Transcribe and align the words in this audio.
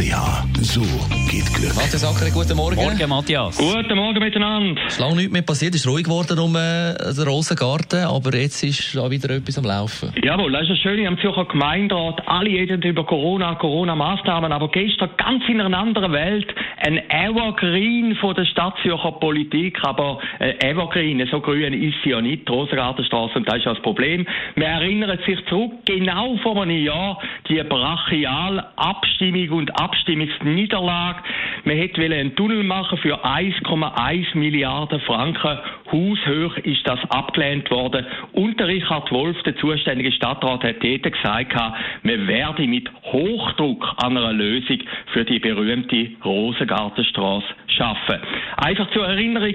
Jackpots.ch. 0.00 0.50
So 0.62 0.82
geht 1.30 1.46
Glück. 1.54 1.74
Matthias 1.74 2.04
Acker, 2.04 2.30
guten 2.30 2.56
Morgen. 2.56 2.76
Morgen, 2.76 3.08
Matthias. 3.08 3.58
Guten 3.58 3.96
Morgen 3.96 4.18
miteinander. 4.18 4.80
Es 4.86 4.94
ist 4.94 5.00
lange 5.00 5.16
nichts 5.16 5.32
mehr 5.32 5.42
passiert, 5.42 5.74
es 5.74 5.84
ist 5.84 5.90
ruhig 5.90 6.04
geworden 6.04 6.38
um 6.38 6.54
äh, 6.54 6.94
den 6.94 7.26
Rosengarten, 7.26 8.04
aber 8.04 8.34
jetzt 8.36 8.62
ist 8.62 8.94
da 8.94 9.10
wieder 9.10 9.30
etwas 9.30 9.58
am 9.58 9.64
Laufen. 9.64 10.12
Jawohl, 10.22 10.52
das 10.52 10.62
ist 10.62 10.70
das 10.70 10.78
Schöne 10.78 11.08
am 11.08 11.18
Zürcher 11.18 11.44
Gemeinderat. 11.46 12.22
Alle 12.26 12.50
reden 12.50 12.82
über 12.82 13.04
Corona, 13.04 13.54
Corona-Maßnahmen, 13.54 14.52
aber 14.52 14.68
gestern 14.68 15.10
ganz 15.16 15.42
in 15.48 15.60
einer 15.60 15.76
anderen 15.78 16.12
Welt 16.12 16.46
ein 16.78 16.98
Evergreen 17.10 18.16
von 18.16 18.34
der 18.34 18.44
Stadt 18.44 18.74
Zürcher 18.82 19.12
Politik, 19.12 19.78
aber 19.82 20.18
äh, 20.38 20.54
Evergreen, 20.60 21.26
so 21.30 21.40
grün 21.40 21.72
ist 21.72 21.96
sie 22.04 22.10
ja 22.10 22.20
nicht, 22.20 22.48
die 22.48 22.52
Rosengartenstraße, 22.52 23.38
und 23.38 23.48
das 23.48 23.56
ist 23.56 23.64
ja 23.64 23.74
das 23.74 23.82
Problem. 23.82 24.26
Man 24.56 24.66
erinnert 24.66 25.24
sich 25.24 25.38
zurück, 25.48 25.72
genau 25.84 26.36
vor 26.42 26.62
einem 26.62 26.84
Jahr, 26.84 27.18
die 27.48 27.62
brachial 27.62 28.66
Abstimmung 28.76 29.50
und 29.50 29.80
Abstimmungsniederlage. 29.90 31.22
Man 31.64 31.76
hätte 31.76 32.00
einen 32.02 32.36
Tunnel 32.36 32.62
machen 32.62 32.98
für 32.98 33.24
1,1 33.24 34.36
Milliarden 34.38 35.00
Franken. 35.00 35.58
Haushoch 35.92 36.56
ist 36.58 36.86
das 36.86 36.98
abgelehnt 37.10 37.70
worden. 37.70 38.06
Und 38.32 38.58
der 38.60 38.68
Richard 38.68 39.10
Wolf, 39.12 39.40
der 39.42 39.56
zuständige 39.56 40.12
Stadtrat, 40.12 40.62
hat 40.64 40.76
dort 40.82 41.12
gesagt, 41.12 41.54
man 42.02 42.26
werde 42.26 42.66
mit 42.66 42.90
Hochdruck 43.04 43.94
an 44.02 44.16
einer 44.16 44.32
Lösung 44.32 44.78
für 45.12 45.24
die 45.24 45.38
berühmte 45.38 46.10
Rosengartenstraße 46.24 47.46
schaffen. 47.66 48.18
Einfach 48.56 48.90
zur 48.92 49.06
Erinnerung, 49.06 49.54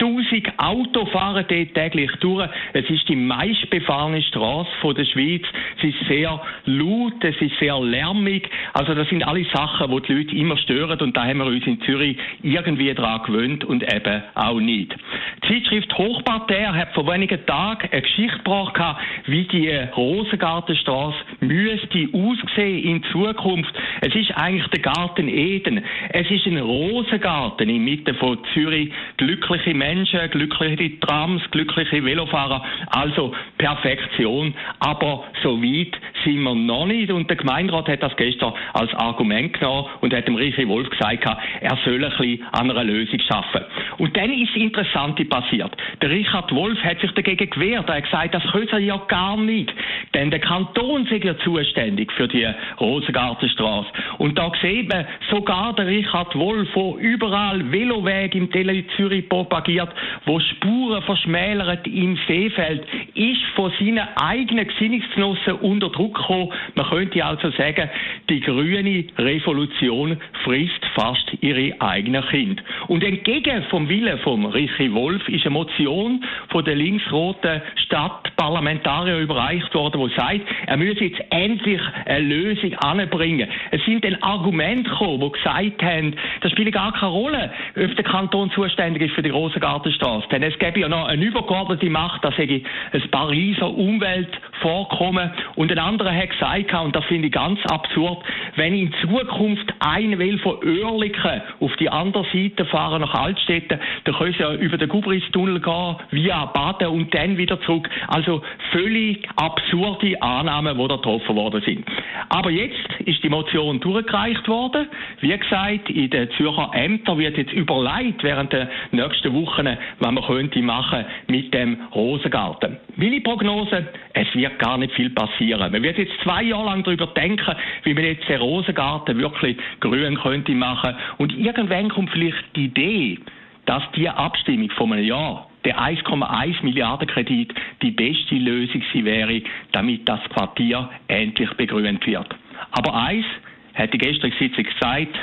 50.000 0.00 0.58
Auto 0.58 1.06
fahren 1.06 1.44
dort 1.48 1.74
täglich 1.74 2.10
durch. 2.20 2.48
Es 2.72 2.88
ist 2.90 3.08
die 3.08 3.16
meistbefahrene 3.16 4.22
Straße 4.22 4.94
der 4.96 5.04
Schweiz. 5.04 5.42
Es 5.78 5.84
ist 5.84 6.08
sehr 6.08 6.40
laut, 6.66 7.22
es 7.22 7.40
ist 7.40 7.58
sehr 7.58 7.78
lärmig. 7.80 8.48
Also 8.72 8.94
das 8.94 9.08
sind 9.08 9.22
alle 9.26 9.44
Sachen, 9.52 9.90
die 9.90 10.02
die 10.02 10.12
Leute 10.12 10.36
immer 10.36 10.56
stören 10.56 11.00
und 11.00 11.16
da 11.16 11.24
haben 11.24 11.38
wir 11.38 11.46
uns 11.46 11.66
in 11.66 11.80
Zürich 11.82 12.16
irgendwie 12.42 12.92
daran 12.92 13.22
gewöhnt 13.22 13.64
und 13.64 13.82
eben 13.82 14.22
auch 14.34 14.60
nicht. 14.60 14.94
Die 15.42 15.48
Zeitschrift 15.48 15.96
Hochparterre 15.98 16.74
hat 16.74 16.94
vor 16.94 17.06
wenigen 17.06 17.44
Tagen 17.46 17.88
eine 17.90 18.02
Geschichte 18.02 18.38
gebracht, 18.38 18.96
wie 19.26 19.44
die 19.44 19.68
Rosengartenstraße 19.68 21.16
müsste 21.40 22.08
aussehen 22.12 22.84
in 22.84 23.02
Zukunft. 23.12 23.74
Es 24.00 24.14
ist 24.14 24.30
eigentlich 24.36 24.68
der 24.68 24.80
Garten 24.80 25.28
Eden. 25.28 25.84
Es 26.10 26.30
ist 26.30 26.46
ein 26.46 26.58
Rosengarten 26.58 27.68
inmitten 27.68 28.14
von 28.16 28.38
Zürich. 28.52 28.92
Glückliche 29.16 29.74
Menschen, 29.74 30.30
glückliche 30.30 31.00
Trams, 31.00 31.42
glückliche 31.50 32.04
Velofahrer. 32.04 32.64
Also 32.90 33.34
Perfektion. 33.58 34.54
Aber 34.80 35.24
so 35.42 35.60
weit 35.62 35.98
sind 36.24 36.42
wir 36.42 36.54
noch 36.54 36.86
nicht. 36.86 37.10
Und 37.10 37.28
der 37.28 37.36
Gemeinderat 37.36 37.88
hat 37.88 38.02
das 38.02 38.16
gestern 38.16 38.52
als 38.72 38.92
Argument 38.94 39.52
genommen 39.52 39.88
und 40.00 40.14
hat 40.14 40.26
dem 40.26 40.36
Richie 40.36 40.68
Wolf 40.68 40.88
gesagt, 40.90 41.24
er 41.60 41.78
soll 41.84 42.04
ein 42.04 42.10
bisschen 42.10 42.44
an 42.52 42.70
einer 42.70 42.84
Lösung 42.84 43.20
schaffen. 43.20 43.62
Und 43.98 44.16
dann 44.16 44.32
ist 44.32 44.54
das 44.54 44.62
Interessante 44.62 45.24
passiert. 45.24 45.76
Der 46.00 46.10
Richard 46.10 46.52
Wolf 46.54 46.78
hat 46.82 47.00
sich 47.00 47.12
dagegen 47.12 47.50
gewehrt. 47.50 47.88
Er 47.88 47.96
hat 47.96 48.04
gesagt, 48.04 48.34
das 48.34 48.42
können 48.52 48.84
ja 48.84 48.96
gar 49.08 49.36
nicht. 49.36 49.72
Denn 50.14 50.30
der 50.30 50.40
Kanton 50.40 51.06
ist 51.06 51.24
ja 51.24 51.36
zuständig 51.38 52.12
für 52.12 52.28
die 52.28 52.46
Rosengartenstraße. 52.80 53.88
Und 54.18 54.38
da 54.38 54.50
sieht 54.60 54.92
man, 54.92 55.06
sogar 55.30 55.74
der 55.74 55.86
Richard 55.86 56.34
Wolf, 56.34 56.68
der 56.74 56.94
überall 56.98 57.70
Veloweg 57.72 58.34
im 58.34 58.50
Tele 58.50 58.84
Zürich 58.96 59.28
propagiert, 59.28 59.90
wo 60.26 60.40
Spuren 60.40 61.02
verschmälert 61.02 61.86
im 61.86 62.18
Seefeld, 62.26 62.86
ist 63.14 63.42
von 63.54 63.72
seinen 63.78 64.06
eigenen 64.16 64.66
Gesinnungsgenossen 64.66 65.54
unter 65.54 65.88
Druck 65.90 66.11
gekommen. 66.12 66.52
Man 66.74 66.86
könnte 66.88 67.24
also 67.24 67.50
sagen, 67.52 67.88
die 68.32 68.40
grüne 68.40 69.04
Revolution 69.18 70.16
frisst 70.42 70.84
fast 70.94 71.36
ihre 71.42 71.78
eigenen 71.80 72.26
Kinder. 72.28 72.62
Und 72.88 73.04
entgegen 73.04 73.62
vom 73.68 73.88
Willen 73.90 74.18
von 74.20 74.46
Richie 74.46 74.92
Wolf 74.94 75.28
ist 75.28 75.44
eine 75.44 75.50
Motion 75.50 76.24
von 76.48 76.64
der 76.64 76.74
linksroten 76.74 77.60
Stadtparlamentarier 77.84 79.18
überreicht 79.18 79.74
worden, 79.74 80.00
wo 80.00 80.08
sagt, 80.08 80.40
er 80.66 80.76
müsse 80.78 81.04
jetzt 81.04 81.22
endlich 81.28 81.80
eine 82.06 82.20
Lösung 82.20 82.74
anbringen. 82.78 83.48
Es 83.70 83.84
sind 83.84 84.02
dann 84.02 84.16
Argumente 84.22 84.88
gekommen, 84.88 85.20
die 85.20 85.32
gesagt 85.32 85.82
haben, 85.82 86.14
das 86.40 86.52
spielt 86.52 86.72
gar 86.72 86.92
keine 86.92 87.12
Rolle, 87.12 87.52
ob 87.76 87.94
der 87.96 88.04
Kanton 88.04 88.50
zuständig 88.52 89.02
ist 89.02 89.14
für 89.14 89.22
die 89.22 89.30
Rosengartenstraße. 89.30 90.28
Denn 90.30 90.42
es 90.42 90.58
gäbe 90.58 90.80
ja 90.80 90.88
noch 90.88 91.06
eine 91.06 91.22
übergeordnete 91.22 91.90
Macht, 91.90 92.24
das 92.24 92.34
sage 92.36 92.56
ich, 92.56 92.64
ein 92.92 93.10
Pariser 93.10 93.68
Umweltvorkommen. 93.68 95.32
Und 95.56 95.70
ein 95.70 95.78
anderer 95.78 96.14
hat 96.14 96.30
gesagt, 96.30 96.72
und 96.72 96.96
das 96.96 97.04
finde 97.04 97.26
ich 97.26 97.32
ganz 97.32 97.60
absurd, 97.66 98.21
wenn 98.56 98.74
in 98.74 98.92
Zukunft 99.00 99.72
ein 99.80 100.18
will 100.18 100.38
von 100.38 100.56
Oerlikon 100.56 101.42
auf 101.60 101.74
die 101.76 101.88
andere 101.88 102.24
Seite 102.32 102.64
fahren 102.66 103.02
nach 103.02 103.14
Altstädten, 103.14 103.78
dann 104.04 104.14
können 104.14 104.34
sie 104.34 104.42
ja 104.42 104.54
über 104.54 104.78
den 104.78 104.88
Gubristunnel 104.88 105.60
gehen, 105.60 105.96
via 106.10 106.46
Baden 106.46 106.88
und 106.88 107.14
dann 107.14 107.36
wieder 107.36 107.60
zurück. 107.62 107.88
Also 108.08 108.42
völlig 108.70 109.28
absurde 109.36 110.20
Annahmen, 110.22 110.76
die 110.76 110.88
da 110.88 110.96
getroffen 110.96 111.36
worden 111.36 111.62
sind. 111.64 111.86
Aber 112.28 112.50
jetzt 112.50 112.88
ist 113.04 113.22
die 113.22 113.28
Motion 113.28 113.80
durchgereicht 113.80 114.46
worden. 114.48 114.88
Wie 115.20 115.36
gesagt, 115.36 115.90
in 115.90 116.10
den 116.10 116.30
Zürcher 116.32 116.70
Ämtern 116.74 117.18
wird 117.18 117.36
jetzt 117.36 117.52
überlegt 117.52 118.22
während 118.22 118.52
der 118.52 118.68
nächsten 118.90 119.32
Wochen, 119.34 119.66
was 119.98 120.12
man 120.12 120.24
könnte 120.24 120.62
machen 120.62 121.04
mit 121.28 121.52
dem 121.54 121.76
Rosengarten. 121.94 122.78
Meine 122.96 123.20
Prognose, 123.20 123.86
es 124.12 124.34
wird 124.34 124.58
gar 124.58 124.78
nicht 124.78 124.94
viel 124.94 125.10
passieren. 125.10 125.72
Man 125.72 125.82
wird 125.82 125.98
jetzt 125.98 126.12
zwei 126.22 126.42
Jahre 126.42 126.66
lang 126.66 126.84
darüber 126.84 127.06
denken, 127.06 127.54
wie 127.84 127.94
man 127.94 128.01
jetzt 128.02 128.28
den 128.28 128.40
Rosengarten 128.40 129.18
wirklich 129.18 129.56
grün 129.80 130.18
könnte 130.20 130.52
machen. 130.52 130.94
Und 131.18 131.32
irgendwann 131.36 131.88
kommt 131.88 132.10
vielleicht 132.10 132.44
die 132.56 132.66
Idee, 132.66 133.18
dass 133.66 133.82
die 133.94 134.08
Abstimmung 134.08 134.70
von 134.70 134.92
einem 134.92 135.04
Jahr 135.04 135.48
der 135.64 135.78
1,1 135.78 136.62
Milliarden 136.62 137.08
Kredit 137.08 137.54
die 137.82 137.92
beste 137.92 138.34
Lösung 138.34 138.82
sie 138.92 139.04
wäre, 139.04 139.42
damit 139.72 140.08
das 140.08 140.20
Quartier 140.30 140.88
endlich 141.08 141.50
begrünt 141.54 142.04
wird. 142.06 142.34
Aber 142.72 142.94
eins 142.94 143.26
hat 143.74 143.92
die 143.92 143.98
gestrige 143.98 144.36
Sitzung 144.38 144.64
gesagt, 144.64 145.16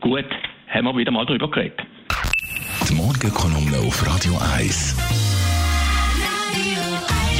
gut, 0.00 0.26
haben 0.68 0.84
wir 0.84 0.96
wieder 0.96 1.10
mal 1.10 1.24
darüber 1.24 1.50
geredet. 1.50 1.80
Die 2.88 2.94
Morgenkolumne 2.94 3.78
auf 3.78 4.06
Radio 4.06 4.34
1. 4.56 5.25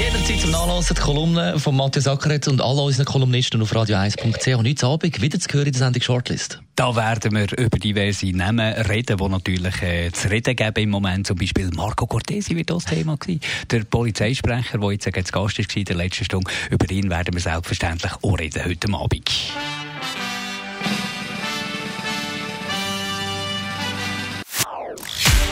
Jederzeit 0.06 0.40
zum 0.40 0.50
Nachlesen 0.52 0.94
die 0.94 1.02
Kolumne 1.02 1.58
von 1.58 1.74
Matthias 1.74 2.06
Ackeret 2.06 2.46
und 2.46 2.60
alle 2.60 2.80
unseren 2.82 3.06
Kolumnisten 3.06 3.60
auf 3.60 3.72
radio1.ch. 3.72 4.54
Und 4.54 4.68
heute 4.68 4.86
Abend 4.86 5.20
wieder 5.20 5.40
zu 5.40 5.48
hören 5.52 5.66
in 5.66 5.72
der 5.72 5.80
Sendung 5.80 6.00
Shortlist. 6.00 6.60
Da 6.76 6.94
werden 6.94 7.34
wir 7.34 7.58
über 7.58 7.76
diverse 7.76 8.26
Namen 8.26 8.72
reden, 8.72 9.16
die 9.16 9.28
natürlich 9.28 9.82
äh, 9.82 10.12
zu 10.12 10.30
reden 10.30 10.54
geben 10.54 10.84
im 10.84 10.90
Moment. 10.90 11.26
Zum 11.26 11.36
Beispiel 11.36 11.70
Marco 11.74 12.06
Cortesi 12.06 12.54
wird 12.54 12.70
das 12.70 12.84
Thema 12.84 13.16
gewesen. 13.16 13.40
Der 13.68 13.82
Polizeisprecher, 13.82 14.78
der 14.78 14.92
jetzt, 14.92 15.06
jetzt 15.06 15.32
Gast 15.32 15.58
war 15.58 15.76
in 15.76 15.84
der 15.84 15.96
letzten 15.96 16.24
Stunde. 16.24 16.52
Über 16.70 16.88
ihn 16.88 17.10
werden 17.10 17.34
wir 17.34 17.40
selbstverständlich 17.40 18.12
auch 18.22 18.38
reden 18.38 18.64
heute 18.64 18.94
Abend. 18.94 19.28